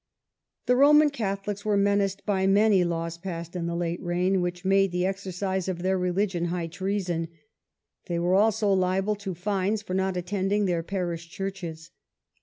[0.65, 4.01] The Policy to Roman Catholics were menaced by many Roman laws passed in the late
[4.01, 5.19] reign, which made the Catholics.
[5.19, 7.27] exercise of their religion high treason.
[8.07, 11.91] They were also liable to fines for not attending their parish churches.